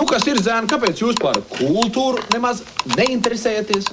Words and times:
Nu, 0.00 0.06
kas 0.08 0.22
ir 0.30 0.38
zēni, 0.40 0.64
kāpēc 0.64 1.02
jūs 1.02 1.18
par 1.20 1.36
kultūru 1.58 2.22
nemaz 2.32 2.62
neinteresējaties? 2.94 3.90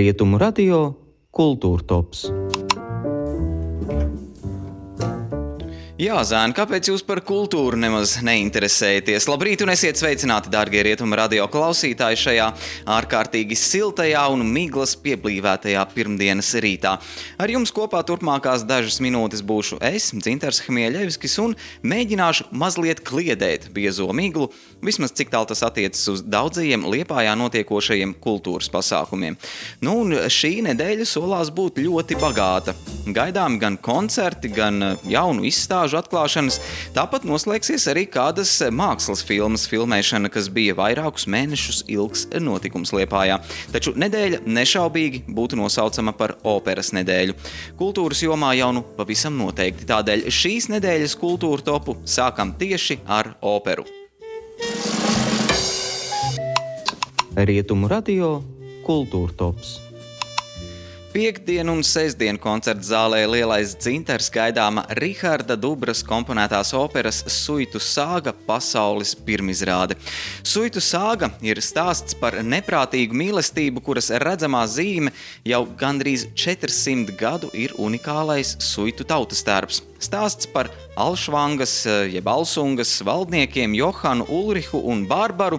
Rietumu 0.00 0.40
radio 0.40 0.80
Kultūra 1.36 1.84
Tops. 1.84 2.24
Jā, 6.00 6.22
Zēn, 6.24 6.54
kāpēc 6.56 6.88
jūs 6.88 7.02
par 7.04 7.20
kultūru 7.28 7.76
nemaz 7.76 8.14
neinteresējaties? 8.24 9.26
Labrīt, 9.28 9.60
un 9.60 9.68
esiet 9.68 9.98
sveicināti, 10.00 10.48
darbie 10.48 10.80
rietumu 10.86 11.12
radio 11.18 11.44
klausītāji, 11.52 12.16
šajā 12.22 12.46
ārkārtīgi 12.88 13.58
siltajā 13.60 14.22
un 14.32 14.40
miglas 14.48 14.94
pieblīvētajā 14.96 15.82
pirmdienas 15.92 16.54
rītā. 16.64 16.94
Ar 17.36 17.52
jums 17.52 17.68
kopā 17.76 18.00
turpmākās 18.08 18.64
dažas 18.64 18.96
minūtes 19.04 19.42
būšu 19.44 19.76
es, 19.90 20.06
Dzintars 20.16 20.62
Hmieļevskis, 20.64 21.34
un 21.44 21.52
mēģināšu 21.84 22.48
mazliet 22.48 23.04
kliedēt 23.04 23.68
biezo 23.76 24.08
miglu, 24.16 24.48
vismaz 24.80 25.12
cik 25.12 25.34
tālu 25.36 25.50
tas 25.52 25.60
attiecas 25.68 26.08
uz 26.14 26.24
daudzajiem 26.24 26.88
liepājā 26.96 27.36
notiekošajiem 27.42 28.16
kultūras 28.24 28.72
pasākumiem. 28.72 29.36
Nu, 29.84 29.98
un 30.06 30.16
šī 30.32 30.62
nedēļa 30.70 31.10
solās 31.12 31.52
būt 31.52 31.84
ļoti 31.84 32.16
bagāta. 32.24 32.78
Gaidāmi 33.04 33.60
gan 33.60 33.76
koncerti, 33.84 34.48
gan 34.48 34.94
jaunu 35.04 35.44
izstāžu 35.44 35.89
montāžu 35.90 35.98
atklāšanas. 35.98 36.60
Tāpat 36.94 37.24
noslēgsies 37.24 37.88
arī 37.90 38.06
kādas 38.06 38.52
mākslas 38.70 39.22
filmas 39.24 39.66
filmēšana, 39.68 40.30
kas 40.30 40.48
bija 40.48 40.74
vairākus 40.74 41.26
mēnešus 41.26 41.84
ilgs 41.88 42.26
notikums 42.40 42.92
Liepājā. 42.92 43.40
Taču 43.72 43.94
nedēļa 43.96 44.44
nešaubīgi 44.46 45.24
būtu 45.28 45.56
nosaucama 45.56 46.12
par 46.12 46.36
operas 46.44 46.92
nedēļu. 46.92 47.34
Kultūras 47.78 48.22
jomā 48.22 48.54
jau 48.58 48.72
nu 48.72 48.84
pavisam 48.96 49.36
noteikti. 49.38 49.86
Tādēļ 49.88 50.28
šīs 50.30 50.70
nedēļas 50.70 51.16
kultūra 51.18 51.62
topu 51.64 51.96
sākam 52.04 52.54
tieši 52.58 53.00
ar 53.06 53.34
operu. 53.40 53.86
Rietumu 57.36 57.88
radio 57.88 58.40
Kultūra 58.84 59.36
tops. 59.38 59.89
Piektdienu 61.10 61.72
un 61.74 61.80
sestdienu 61.82 62.38
koncerta 62.38 62.86
zālē 62.86 63.24
lielais 63.26 63.72
dzintars 63.74 64.28
gaidāma 64.30 64.84
Riharda 64.94 65.56
Dubras 65.58 66.04
komponētās 66.06 66.70
operas 66.78 67.24
Suitu 67.26 67.80
sāga 67.82 68.30
pasaules 68.46 69.16
pirmizrāde. 69.26 69.96
Suitu 70.46 70.78
sāga 70.78 71.32
ir 71.42 71.58
stāsts 71.66 72.14
par 72.14 72.38
neprātīgu 72.46 73.18
mīlestību, 73.18 73.82
kuras 73.82 74.12
redzamā 74.22 74.62
zīme 74.70 75.10
jau 75.42 75.64
gandrīz 75.82 76.28
400 76.38 77.18
gadu 77.18 77.50
ir 77.58 77.74
unikālais 77.74 78.54
suitu 78.62 79.02
tautas 79.02 79.42
tērps. 79.42 79.82
Stāsts 79.98 80.46
par 80.46 80.70
Alšvangas, 80.94 81.74
jeb 82.06 82.30
Alsungas 82.30 82.94
valdniekiem 83.02 83.74
Johanu 83.74 84.30
Ulrihu 84.30 84.78
un 84.86 85.02
Bārbaru, 85.10 85.58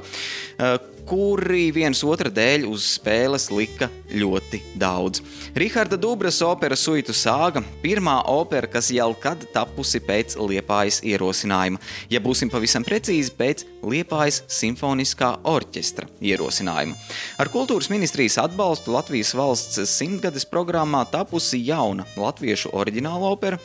kuri 1.08 1.70
viens 1.76 2.02
otra 2.08 2.30
dēļ 2.32 2.66
uz 2.70 2.86
spēles 2.98 3.50
lika 3.54 3.90
ļoti 4.12 4.62
daudz. 4.80 5.22
Riharda 5.56 5.98
Dubras 6.00 6.42
opera 6.46 6.76
Suitu 6.76 7.14
sāga- 7.16 7.64
pirmā 7.84 8.22
opera, 8.28 8.68
kas 8.68 8.92
jau 8.92 9.14
kad 9.20 9.38
tapusi 9.54 10.00
pēc 10.00 10.36
Liepājas 10.38 11.02
ierosinājuma. 11.04 11.80
Ja 12.10 12.20
būsim 12.20 12.50
pavisam 12.50 12.84
precīzi, 12.84 13.32
pēc 13.32 13.66
Liepājas 13.84 14.44
simfoniskā 14.48 15.40
orķestra 15.44 16.08
ierosinājuma. 16.22 16.96
Ar 17.38 17.48
kultūras 17.48 17.90
ministrijas 17.90 18.38
atbalstu 18.38 18.92
Latvijas 18.92 19.34
valsts 19.34 19.80
simtgades 19.90 20.46
programmā 20.46 21.06
tapusi 21.10 21.66
jauna 21.66 22.06
latviešu 22.16 22.72
oriģināla 22.72 23.32
opera. 23.32 23.60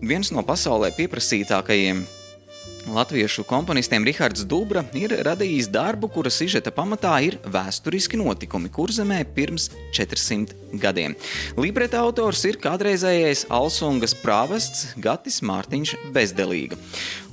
Viens 0.00 0.32
no 0.32 0.42
pasaulē 0.42 0.90
pieprasītākajiem 0.96 2.21
Latviešu 2.86 3.44
komponistiem 3.46 4.02
Rihards 4.02 4.42
Dubra 4.42 4.82
ir 4.98 5.12
radījis 5.22 5.68
darbu, 5.70 6.08
kura 6.10 6.30
sižeta 6.34 6.72
pamatā 6.74 7.12
ir 7.22 7.36
vēsturiski 7.46 8.18
notikumi 8.18 8.72
kurzemē 8.74 9.20
pirms 9.36 9.68
400 9.94 10.78
gadiem. 10.82 11.14
Libreta 11.54 12.00
autors 12.02 12.42
ir 12.48 12.58
kādreizējais 12.62 13.44
Alsungas 13.54 14.16
prāvests 14.18 14.96
Gatis 14.98 15.38
Mārtiņš 15.46 15.94
Bezdelīga. 16.16 16.78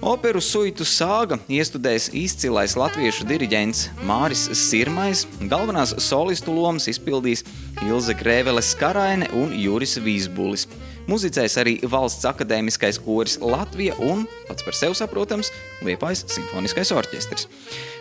Operu 0.06 0.44
suitu 0.44 0.86
sāga 0.86 1.40
iestudēs 1.50 2.12
izcilais 2.14 2.78
latviešu 2.78 3.26
diriģents 3.30 3.88
Māris 4.06 4.46
Sirmais, 4.54 5.26
galvenās 5.50 5.96
solistu 6.06 6.54
lomas 6.54 6.86
izpildīs 6.94 7.44
Ilze 7.88 8.14
Grēvele 8.22 8.62
Skaraine 8.62 9.32
un 9.34 9.58
Juris 9.58 9.98
Vīsbulis. 9.98 10.70
Muzicēs 11.10 11.56
arī 11.58 11.78
valsts 11.90 12.28
akadēmiskais 12.30 13.00
koris 13.02 13.40
Latvija 13.42 13.96
un, 14.06 14.28
pats 14.46 14.66
par 14.66 14.76
sevi 14.78 14.98
saprotams, 14.98 15.50
Liepais 15.86 16.26
simfoniskais 16.30 16.92
orķestris. 16.94 17.48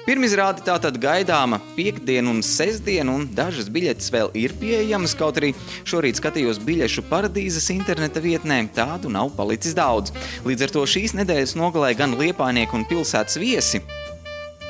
Pirmizrāde 0.05 0.65
tātad 0.67 0.97
gaidāma 1.01 1.61
piekdienu 1.77 2.33
un 2.35 2.43
sestdienu, 2.45 3.15
un 3.21 3.27
dažas 3.37 3.71
biļetes 3.73 4.11
vēl 4.13 4.33
ir 4.41 4.55
pieejamas, 4.61 5.15
kaut 5.17 5.41
arī 5.41 5.55
šorīt 5.89 6.21
skatījos 6.21 6.61
biļešu 6.65 7.07
paradīzes 7.09 7.71
interneta 7.75 8.21
vietnē, 8.25 8.63
tādu 8.77 9.13
nav 9.13 9.33
palicis 9.37 9.77
daudz. 9.79 10.13
Līdz 10.49 10.69
ar 10.69 10.77
to 10.77 10.85
šīs 10.89 11.17
nedēļas 11.17 11.57
nogalē 11.61 11.95
gan 11.97 12.17
liepainieku 12.19 12.81
un 12.81 12.89
pilsētas 12.89 13.41
viesi 13.41 13.85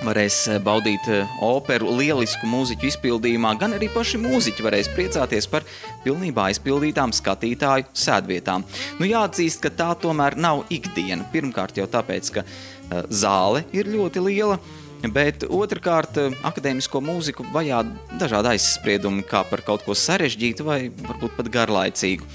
varēs 0.04 0.38
eh, 0.48 0.58
baudīt 0.62 1.08
eh, 1.10 1.38
operu 1.44 1.92
lielisku 1.98 2.48
mūziķu 2.48 2.88
izpildījumā, 2.90 3.54
gan 3.60 3.76
arī 3.76 3.90
paši 3.92 4.20
mūziķi 4.22 4.66
varēs 4.66 4.90
priecāties 4.94 5.48
par 5.50 5.66
pilnībā 6.04 6.48
aizpildītām 6.52 7.14
skatītāju 7.16 7.88
sēdvietām. 7.98 8.66
Nu, 9.00 9.08
jāatzīst, 9.08 9.62
ka 9.64 9.72
tā 9.74 9.92
tomēr 10.02 10.38
nav 10.38 10.64
ikdiena. 10.74 11.26
Pirmkārt 11.32 11.80
jau 11.80 11.88
tāpēc, 11.90 12.30
ka 12.36 12.44
uh, 12.44 13.02
zāle 13.10 13.64
ir 13.74 13.90
ļoti 13.90 14.22
liela, 14.22 14.58
bet 15.14 15.44
otrkārt 15.44 16.18
akadēmisko 16.46 17.02
mūziku 17.04 17.46
vajā 17.54 17.84
dažādi 18.18 18.54
aizspriedumi 18.54 19.26
kā 19.26 19.44
par 19.46 19.62
kaut 19.66 19.84
ko 19.86 19.94
sarežģītu 19.98 20.66
vai 20.66 20.80
varbūt 20.90 21.36
pat 21.38 21.52
garlaicīgu. 21.54 22.26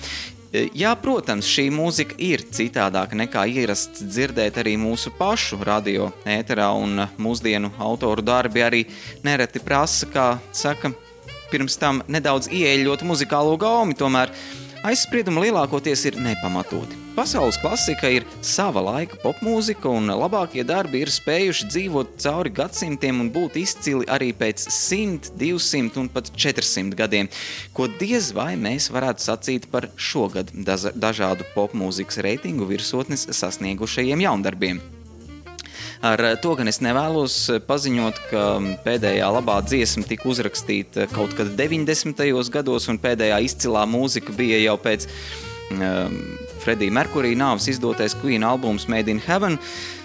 Jā, 0.54 0.92
protams, 1.02 1.48
šī 1.50 1.64
mūzika 1.74 2.14
ir 2.22 2.44
citādāka 2.54 3.18
nekā 3.18 3.48
ierasts 3.50 4.04
dzirdēt 4.06 4.60
arī 4.62 4.76
mūsu 4.78 5.10
pašu 5.18 5.58
radio 5.66 6.12
ēterā, 6.30 6.68
un 6.78 7.08
mūsdienu 7.18 7.72
autoru 7.82 8.22
darbi 8.22 8.62
arī 8.62 8.84
nereti 9.26 9.64
prasa, 9.66 10.06
kā 10.14 10.28
saka, 10.54 10.94
pirms 11.50 11.80
tam 11.82 12.04
nedaudz 12.06 12.52
ieeļot 12.54 13.02
muzikālo 13.02 13.58
gaumi, 13.58 13.98
tomēr 13.98 14.30
aizspriedumi 14.86 15.48
lielākoties 15.48 16.06
ir 16.12 16.22
nepamatoti. 16.22 17.03
Pasaules 17.14 17.60
klasika 17.62 18.10
ir 18.10 18.24
sava 18.42 18.82
laika 18.82 19.20
popmūzika, 19.22 19.86
un 19.86 20.10
labākie 20.18 20.64
darbi 20.66 21.04
ir 21.04 21.12
spējuši 21.14 21.68
dzīvot 21.70 22.16
cauri 22.24 22.50
gadsimtiem 22.58 23.20
un 23.22 23.28
būt 23.30 23.60
izcili 23.62 24.08
arī 24.10 24.32
pēc 24.34 24.64
100, 24.66 25.36
200 25.38 26.00
un 26.02 26.08
pat 26.10 26.32
400 26.34 26.98
gadiem, 26.98 27.30
ko 27.78 27.86
diez 28.00 28.32
vai 28.34 28.56
mēs 28.58 28.90
varētu 28.90 29.22
sacīt 29.28 29.68
par 29.70 29.92
šogad 29.94 30.50
dažādu 30.58 31.46
popmūzikas 31.54 32.18
reitingu 32.26 32.66
virsotnes 32.72 33.28
sasniegušajiem 33.30 34.24
jaundarbiem. 34.26 34.82
Ar 36.02 36.24
to 36.42 36.56
gan 36.58 36.72
es 36.72 36.82
nevēlos 36.82 37.38
paziņot, 37.68 38.24
ka 38.32 38.48
pēdējā 38.88 39.30
labā 39.38 39.60
dziesma 39.68 40.10
tika 40.10 40.26
uzrakstīta 40.34 41.06
kaut 41.14 41.38
kad 41.38 41.54
90. 41.62 42.26
gados, 42.58 42.90
un 42.90 42.98
pēdējā 43.06 43.38
izcilā 43.46 43.86
mūzika 43.86 44.34
bija 44.34 44.58
jau 44.66 44.80
pēc 44.82 45.06
um, 45.78 46.18
Fredija 46.64 46.94
Merkurija 46.96 47.36
nāves 47.36 47.68
izdotais 47.68 48.16
Queen 48.16 48.44
albums 48.48 48.88
Made 48.88 49.12
in 49.12 49.20
Heaven. 49.20 49.58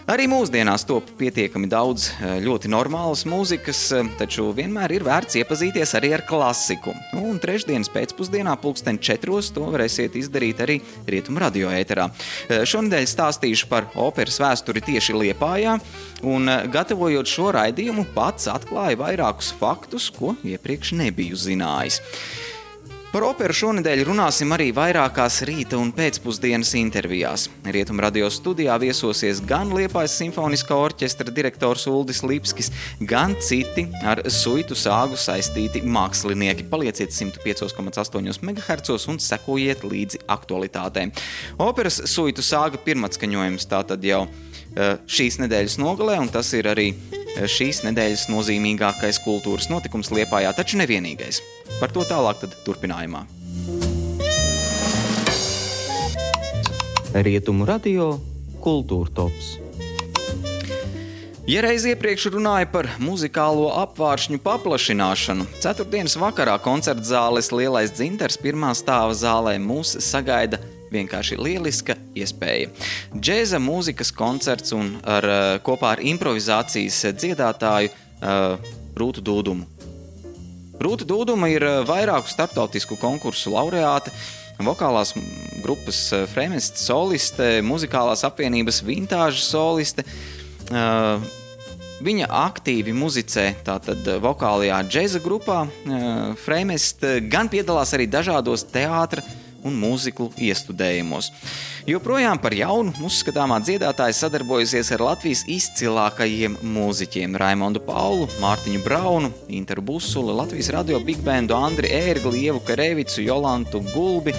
Arī 0.09 0.25
mūsdienās 0.25 0.87
top 0.89 1.11
pietiekami 1.21 1.69
daudz 1.69 2.07
eh, 2.09 2.39
ļoti 2.41 2.71
normālas 2.73 3.27
mūzikas, 3.29 3.83
eh, 3.93 4.09
taču 4.19 4.47
vienmēr 4.57 4.95
ir 4.97 5.05
vērts 5.07 5.37
iepazīties 5.39 5.93
arī 5.99 6.15
ar 6.17 6.25
klasiku. 6.27 6.95
Un 7.21 7.37
trešdienas 7.39 7.93
pēcpusdienā, 7.93 8.57
pulksten 8.63 8.99
četros, 9.05 9.53
to 9.53 9.69
varēsiet 9.69 10.17
izdarīt 10.19 10.65
arī 10.65 10.81
Rietumu 11.07 11.45
radio 11.45 11.69
ēterā. 11.77 12.09
Eh, 12.09 12.65
šonadēļ 12.65 13.07
stāstīšu 13.13 13.69
par 13.69 13.91
operas 13.95 14.41
vēsturi 14.41 14.83
tieši 14.89 15.21
Liepājā, 15.21 15.77
un 16.25 16.51
gatavojot 16.73 17.29
šo 17.29 17.53
raidījumu, 17.61 18.09
pats 18.17 18.49
atklāju 18.51 19.05
vairākus 19.05 19.53
faktus, 19.61 20.09
ko 20.11 20.35
iepriekš 20.41 20.97
nebiju 21.05 21.37
zinājis. 21.37 22.01
Par 23.19 23.25
operu 23.33 23.55
šonadēļ 23.59 24.05
runāsim 24.07 24.53
arī 24.55 24.69
vairākās 24.71 25.41
rīta 25.49 25.75
un 25.75 25.89
pēcpusdienas 25.91 26.69
intervijās. 26.79 27.49
Rietumu 27.67 28.05
radio 28.05 28.29
studijā 28.31 28.77
viesosies 28.79 29.41
gan 29.43 29.73
Liepājas 29.75 30.15
simfoniskā 30.21 30.79
orķestra 30.79 31.35
direktors 31.35 31.89
Uldis 31.91 32.23
Lipskis, 32.23 32.71
gan 33.11 33.35
citi 33.43 33.89
ar 34.07 34.23
suitu 34.31 34.79
sāgu 34.79 35.19
saistīti 35.19 35.83
mākslinieki. 35.83 36.69
Palieciet 36.71 37.11
105,8 37.11 38.39
MHz 38.39 39.11
un 39.11 39.19
sekojiet 39.19 39.83
līdzi 39.83 40.23
aktualitātēm. 40.31 41.11
Operas 41.59 41.99
suitu 42.07 42.47
sāga 42.47 42.79
pirmatskaņojums 42.87 43.67
tātad 43.67 44.07
jau 44.07 44.29
eh, 44.29 44.95
šīs 45.11 45.43
nedēļas 45.43 45.81
nogalē, 45.83 46.21
un 46.23 46.31
tas 46.39 46.55
ir 46.55 46.71
arī 46.71 46.93
eh, 46.95 47.51
šīs 47.51 47.83
nedēļas 47.91 48.29
nozīmīgākais 48.31 49.25
kultūras 49.27 49.73
notikums 49.75 50.15
Liepājā, 50.15 50.55
taču 50.55 50.79
nevienīgais. 50.79 51.43
Par 51.79 51.93
to 51.95 52.03
tālāk 52.03 52.43
turpinājumā. 52.67 53.23
Rietumu 57.15 57.67
radio 57.69 58.17
Kultūra 58.59 59.13
Tops. 59.15 59.53
Ja 61.49 61.63
reiz 61.65 61.87
iepriekš 61.89 62.27
runāja 62.35 62.67
par 62.69 62.91
muzikālo 63.01 63.71
apvāršņu 63.81 64.41
paplašināšanu, 64.45 65.47
ceturtdienas 65.63 66.19
vakarā 66.21 66.59
koncerta 66.61 67.07
zāles 67.09 67.49
Lielais 67.55 67.95
dzintars 67.95 68.37
pirmā 68.43 68.75
stāva 68.77 69.15
zālē 69.17 69.55
mūs 69.63 69.95
sagaida 70.05 70.59
vienkārši 70.93 71.39
lieliska 71.41 71.97
iespēja. 72.19 72.69
Džēza 73.15 73.63
mūzikas 73.63 74.13
koncerts 74.19 74.75
un 74.77 74.97
ar, 75.07 75.25
eh, 75.25 75.57
kopā 75.65 75.95
ar 75.95 76.05
improvizācijas 76.05 77.01
dziedātāju 77.17 77.95
uh, 77.95 78.71
Rūtu 78.99 79.23
Dūdumu. 79.25 79.78
Rūta 80.83 81.07
Dūduma 81.09 81.51
ir 81.53 81.65
eh, 81.67 81.81
vairāku 81.89 82.31
starptautisku 82.31 82.99
konkursu 83.01 83.55
laureāte, 83.55 84.13
vokālās 84.63 85.15
grupas 85.63 86.01
Fremests 86.33 86.87
soliste, 86.89 87.59
muzikālās 87.67 88.25
apvienības 88.27 88.83
vintāža 88.87 89.45
soliste. 89.45 90.07
Uh, 90.69 91.23
Viņa 91.99 92.29
aktīvi 92.31 92.93
muzicē 92.95 93.49
tātad 93.67 94.07
vokālajā 94.23 94.77
džēza 94.87 95.19
grupā, 95.19 95.65
Freimest, 96.39 97.03
gan 97.27 97.51
piedalās 97.51 97.91
arī 97.97 98.07
dažādos 98.07 98.63
teātra 98.71 99.25
un 99.67 99.77
mūziklu 99.79 100.31
iestudējumos. 100.37 101.31
Joprojām 101.89 102.37
par 102.43 102.53
jaunu 102.53 102.93
uzskatāmā 103.07 103.57
dziedātāja 103.65 104.13
sadarbojusies 104.19 104.91
ar 104.93 105.05
Latvijas 105.07 105.45
izcilākajiem 105.49 106.59
mūziķiem- 106.61 107.37
Raimondu 107.43 107.81
Paulu, 107.81 108.27
Mārtiņu 108.43 108.83
Braunu, 108.85 109.33
Interu 109.49 109.83
Busuli, 109.83 110.35
Latvijas 110.37 110.69
radio 110.75 111.01
big 111.01 111.23
bandu 111.25 111.57
Andri 111.57 111.89
Ērgli, 111.89 112.45
Ievu 112.45 112.61
Karevicu, 112.61 113.23
Jolantu 113.25 113.81
Gulbi, 113.95 114.35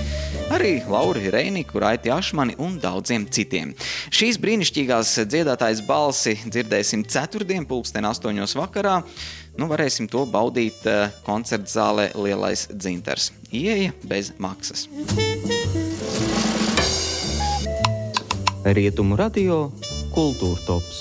arī 0.51 0.87
Lauri 0.87 1.31
Reiniku, 1.31 1.79
Raiti 1.79 2.11
Ašmani 2.13 2.55
un 2.59 2.77
daudziem 2.79 3.25
citiem. 3.25 3.73
Šīs 4.11 4.37
brīnišķīgās 4.37 5.25
dziedātājas 5.25 5.81
balsi 5.87 6.37
dzirdēsim 6.45 7.05
ceturtdien, 7.09 7.65
pulksten 7.65 8.05
astoņos 8.05 8.53
vakarā. 8.55 9.03
Nu, 9.57 9.67
varēsim 9.67 10.07
to 10.07 10.23
baudīt 10.29 10.85
uh, 10.87 11.09
koncerta 11.25 11.67
zālē 11.67 12.11
Lielais 12.15 12.67
dzintars. 12.71 13.33
Ieja 13.49 13.91
bez 14.05 14.29
maksas. 14.37 14.85
Rietumu 18.61 19.15
radio 19.17 19.71
Kultūra 20.13 20.61
tops. 20.67 20.99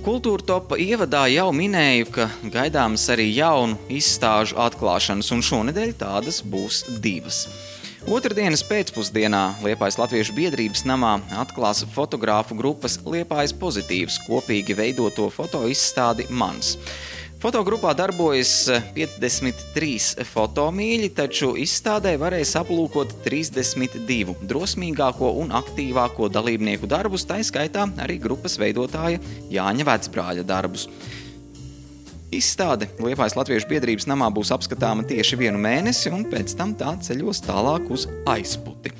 Kultūra 0.00 0.40
topa 0.40 0.78
ievadā 0.80 1.26
jau 1.28 1.50
minēju, 1.52 2.08
ka 2.14 2.30
gaidāmas 2.48 3.04
arī 3.12 3.28
jaunu 3.28 3.76
izstāžu 3.92 4.56
atklāšanas, 4.56 5.28
un 5.36 5.44
šonadēļ 5.44 5.92
tādas 6.00 6.40
būs 6.40 6.86
divas. 7.04 7.42
Otradienas 8.08 8.64
pēcpusdienā 8.64 9.60
Liepājas 9.60 10.00
Latviešu 10.00 10.32
biedrības 10.32 10.86
namā 10.88 11.18
atklās 11.36 11.84
fotogrāfu 11.92 12.56
grupas 12.56 12.96
Liepājas 13.04 13.52
pozitīvs 13.52 14.22
kopīgi 14.24 14.80
veidoto 14.80 15.28
fotoizstādi 15.28 16.30
Mans. 16.32 16.78
Fotogrupā 17.40 17.94
darbojas 17.96 18.68
53 18.92 20.26
fotomīļi, 20.28 21.08
taču 21.16 21.54
izstādē 21.56 22.12
varēs 22.20 22.50
aplūkot 22.60 23.14
32 23.24 24.34
drosmīgāko 24.44 25.30
un 25.40 25.54
aktīvāko 25.56 26.28
dalībnieku 26.28 26.90
darbus, 26.90 27.24
tā 27.24 27.38
skaitā 27.40 27.86
arī 28.04 28.18
grupas 28.20 28.58
veidotāja 28.60 29.22
Jāņa 29.56 29.88
Vecbrāļa 29.88 30.44
darbus. 30.44 30.84
Izstāde 32.28 32.90
Liepājas 33.00 33.38
Latviešu 33.40 33.72
biedrības 33.72 34.04
namā 34.12 34.28
būs 34.36 34.52
apskatāma 34.52 35.08
tieši 35.08 35.40
vienu 35.40 35.64
mēnesi, 35.64 36.12
un 36.12 36.28
pēc 36.28 36.52
tam 36.60 36.76
tā 36.76 36.92
ceļos 37.08 37.40
tālāk 37.48 37.88
uz 37.88 38.04
aizputi. 38.28 38.92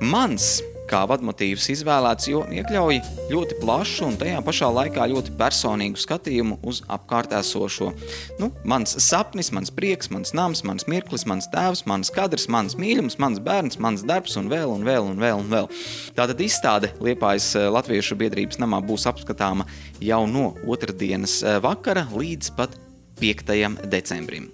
Mans 0.00 0.54
kā 0.88 1.04
vadmotīvs 1.08 1.68
izvēlēts, 1.74 2.28
jo 2.30 2.42
iekļauj 2.52 3.00
ļoti 3.32 3.58
plašu 3.62 4.06
un 4.08 4.18
tajā 4.20 4.40
pašā 4.44 4.70
laikā 4.72 5.08
ļoti 5.12 5.34
personīgu 5.38 6.00
skatījumu 6.00 6.58
uz 6.68 6.82
apkārt 6.90 7.34
esošo. 7.38 7.92
Nu, 8.40 8.50
mans 8.68 8.96
sapnis, 9.04 9.52
mans 9.54 9.72
prieks, 9.74 10.10
mans 10.14 10.34
nams, 10.36 10.64
mans 10.66 10.88
mirklis, 10.90 11.26
mans 11.28 11.48
tēvs, 11.52 11.84
mans 11.88 12.12
kadrs, 12.14 12.48
mans 12.52 12.76
mīlums, 12.80 13.18
mans 13.22 13.40
bērns, 13.42 13.80
mans 13.82 14.04
darbs 14.08 14.38
un 14.40 14.50
vēl 14.52 14.74
un 14.74 14.86
vēl 14.88 15.12
un 15.12 15.22
vēl. 15.22 15.38
Un 15.38 15.50
vēl. 15.52 15.68
Tātad 16.16 16.40
izstāde 16.42 16.92
Liepājas 17.04 17.52
eh, 17.58 17.68
Latviešu 17.72 18.18
biedrības 18.18 18.60
namā 18.62 18.80
būs 18.84 19.06
apskatāma 19.10 19.68
jau 20.02 20.24
no 20.30 20.52
otrdienas 20.66 21.40
eh, 21.42 21.58
vakara 21.62 22.08
līdz 22.14 22.52
pat 22.58 22.76
5. 23.20 23.88
decembrim. 23.90 24.50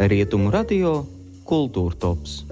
Rietumu 0.00 0.48
radio 0.48 1.19
Kultūra 1.50 1.96
tops. 1.98 2.44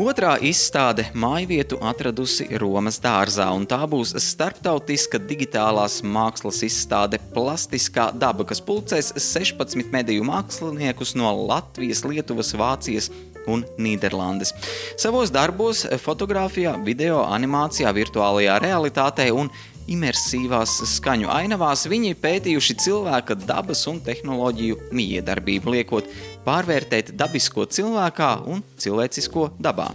Otrā 0.00 0.34
izstāde 0.44 1.06
mājvietu 1.16 1.76
atradusi 1.84 2.46
Romas 2.60 2.96
dārzā, 3.04 3.46
un 3.52 3.66
tā 3.68 3.78
būs 3.88 4.14
starptautiska 4.20 5.20
digitālās 5.20 5.98
mākslas 6.04 6.62
izstāde 6.64 7.20
Plastiskā 7.34 8.10
daba, 8.16 8.44
kas 8.48 8.60
pulcēs 8.64 9.12
16 9.16 9.92
mediju 9.92 10.24
māksliniekus 10.28 11.12
no 11.20 11.32
Latvijas, 11.48 12.04
Lietuvas, 12.08 12.54
Vācijas 12.56 13.10
un 13.48 13.64
Nīderlandes. 13.80 14.52
Savos 14.96 15.32
darbos, 15.32 15.84
fotografijā, 16.04 16.78
video, 16.84 17.22
animācijā, 17.28 17.92
virtuālajā 17.96 18.56
realitātē 18.64 19.30
un 19.36 19.52
imersīvās 19.90 20.78
skaņu 20.96 21.30
ainavās 21.32 21.86
viņi 21.90 22.16
pētījuši 22.22 22.78
cilvēka 22.84 23.38
dabas 23.46 23.84
un 23.90 24.00
tehnoloģiju 24.04 24.90
miedarbību, 24.96 25.76
liekot 25.76 26.08
pārvērtēt 26.46 27.14
dabisko 27.18 27.66
cilvēkā 27.70 28.30
un 28.50 28.64
cilvēcisko 28.82 29.50
dabā. 29.62 29.92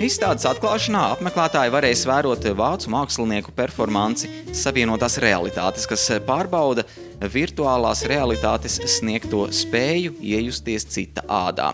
Izstādes 0.00 0.46
atklāšanā 0.46 1.02
apmeklētāji 1.16 1.72
varēs 1.74 2.04
vērot 2.08 2.44
vācu 2.56 2.92
mākslinieku 2.94 3.52
performanci 3.56 4.30
Savienotās 4.56 5.18
realitātes, 5.20 5.84
kas 5.90 6.06
pārbauda 6.24 6.86
virtuālās 7.34 8.04
realitātes 8.08 8.78
sniegto 8.94 9.48
spēju 9.52 10.14
iejusties 10.22 10.86
cita 10.94 11.26
ādā. 11.26 11.72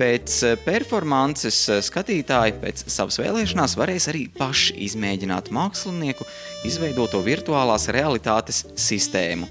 Pēc 0.00 0.34
eh, 0.48 0.54
performances 0.64 1.56
eh, 1.68 1.82
skatītāji 1.84 2.54
pēc 2.62 2.86
savas 2.88 3.20
vēlēšanās 3.20 3.76
varēs 3.76 4.08
arī 4.08 4.24
paši 4.32 4.78
izmēģināt 4.86 5.50
mākslinieku 5.52 6.24
izveidoto 6.64 7.20
virtuālās 7.26 7.90
realitātes 7.92 8.64
sistēmu. 8.80 9.50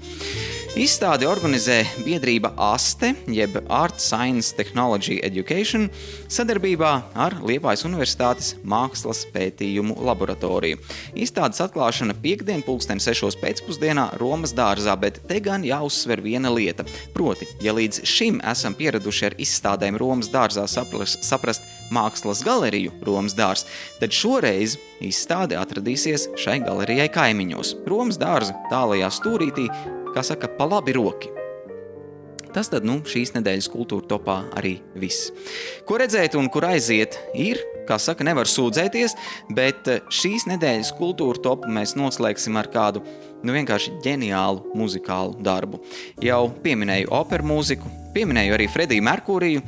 Izstādi 0.78 1.26
organizē 1.26 1.80
biedrība 2.06 2.52
ASTE, 2.54 3.08
jeb 3.34 3.56
Art 3.74 3.98
Science 3.98 4.54
Technology 4.54 5.16
Education, 5.26 5.88
sadarbībā 6.30 6.90
ar 7.18 7.34
Liepājas 7.42 7.82
Universitātes 7.88 8.52
Mākslas 8.62 9.24
pētījumu 9.34 9.96
laboratoriju. 10.06 10.78
Izstādes 11.18 11.58
atklāšana 11.66 12.14
piekdien, 12.22 12.62
pulksten 12.62 13.02
6. 13.02 13.40
pēcpusdienā 13.42 14.06
Romas 14.22 14.54
dārzā, 14.54 14.94
bet 14.94 15.18
te 15.26 15.42
gan 15.42 15.66
jāuzsver 15.66 16.22
viena 16.22 16.54
lieta. 16.54 16.86
Proti, 17.18 17.50
ja 17.66 17.74
līdz 17.74 18.04
šim 18.06 18.38
esam 18.46 18.78
pieraduši 18.78 19.26
ar 19.32 19.38
izstādēm 19.42 19.98
Romas 19.98 20.30
dārzā 20.30 20.70
saprast, 20.70 21.26
saprast 21.26 21.66
mākslas 21.90 22.46
galeriju 22.46 22.94
Romas 23.02 23.34
dārs, 23.34 23.66
tad 23.98 24.14
šoreiz 24.14 24.78
izstāde 25.02 25.58
atradīsies 25.58 26.30
šai 26.38 26.60
galerijai 26.62 27.10
kaimiņos. 27.10 27.80
Romas 27.90 28.22
dārza 28.22 28.54
tālajā 28.70 29.10
stūrītī 29.18 29.66
kā 30.14 30.24
saka, 30.26 30.50
pa 30.58 30.68
labi 30.68 30.96
roki. 30.96 31.30
Tas 32.50 32.66
tad 32.66 32.82
nu, 32.86 32.98
šīs 33.06 33.30
nedēļas 33.36 33.68
kultūra 33.70 34.08
topā 34.10 34.36
arī 34.58 34.80
viss. 34.98 35.30
Ko 35.86 36.00
redzēt 36.00 36.34
un 36.38 36.48
kur 36.50 36.66
aiziet, 36.66 37.14
ir, 37.38 37.60
kā 37.86 37.98
saka, 38.02 38.26
nevar 38.26 38.50
sūdzēties, 38.50 39.14
bet 39.54 39.90
eh, 39.90 40.00
šīs 40.10 40.48
nedēļas 40.50 40.90
kultūra 40.98 41.38
topu 41.44 41.70
mēs 41.70 41.94
noslēgsim 41.98 42.58
ar 42.58 42.70
kādu 42.72 43.04
nu, 43.44 43.54
vienkārši 43.54 44.00
ģeniālu 44.02 44.74
muzikālu 44.78 45.38
darbu. 45.46 45.82
Jau 46.26 46.42
pieminēju 46.64 47.12
operu 47.20 47.52
mūziku, 47.52 47.92
pieminēju 48.16 48.58
arī 48.58 48.66
Frediju 48.72 49.06
Merkūriju, 49.06 49.62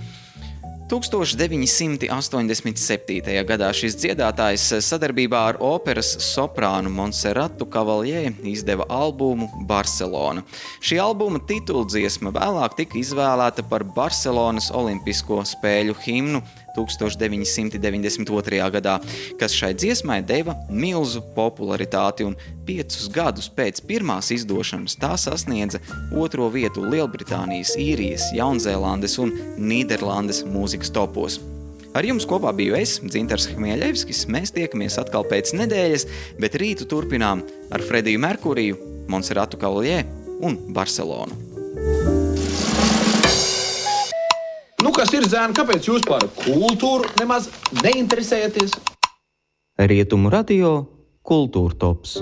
1987. 0.93 3.25
gadā 3.49 3.71
šis 3.73 3.95
dziedātājs 3.97 4.77
sadarbībā 4.85 5.41
ar 5.49 5.57
operas 5.65 6.21
soprānu 6.21 6.93
Monserratu 6.93 7.65
Cavalier 7.65 8.37
izdeva 8.45 8.85
albumu 8.93 9.49
Barcelona. 9.71 10.45
Šī 10.85 11.01
albuma 11.01 11.41
tituldziesma 11.49 12.29
vēlāk 12.37 12.77
tika 12.83 13.01
izvēlēta 13.01 13.65
par 13.71 13.89
Barcelonas 13.97 14.69
Olimpisko 14.77 15.41
spēļu 15.49 15.97
himnu 16.05 16.45
1992. 16.77 18.61
gadā, 18.77 18.99
kas 19.41 19.55
šai 19.57 19.73
dziesmai 19.77 20.21
deva 20.27 20.57
milzu 20.71 21.23
popularitāti, 21.37 22.27
un 22.27 22.37
piecus 22.67 23.09
gadus 23.13 23.51
pēc 23.53 23.83
pirmās 23.89 24.33
izdošanas 24.35 24.99
tā 25.01 25.15
sasniedza 25.21 25.83
otro 26.17 26.49
vietu 26.53 26.85
Lielbritānijas, 26.85 27.77
Īrijas, 27.81 28.31
Jaunzēlandes 28.37 29.19
un 29.23 29.35
Nīderlandes 29.59 30.45
mūzikas 30.49 30.93
topos. 30.95 31.41
Ar 31.93 32.07
jums 32.09 32.25
kopā 32.25 32.55
biju 32.57 32.77
es, 32.79 32.97
Dzintars 33.05 33.51
Hmieļevskis. 33.53 34.25
Mēs 34.33 34.55
tiekamies 34.57 34.97
atkal 35.03 35.27
pēc 35.29 35.53
nedēļas, 35.59 36.09
bet 36.41 36.57
rītu 36.57 36.89
turpinām 36.89 37.45
ar 37.69 37.85
Frediju 37.85 38.25
Merkuriju, 38.25 38.81
Monserratu 39.13 39.61
Kaljē 39.61 40.01
un 40.41 40.57
Barcelonu. 40.73 41.52
Nu, 44.83 44.91
kas 44.91 45.13
ir 45.15 45.23
zēni, 45.31 45.55
kāpēc 45.55 45.87
jūs 45.87 46.03
par 46.09 46.25
kultūru 46.41 47.07
nemaz 47.21 47.47
neinteresējaties? 47.85 48.75
Rietumu 49.79 50.33
radio 50.33 50.73
Kultūra 51.23 51.79
tops. 51.79 52.17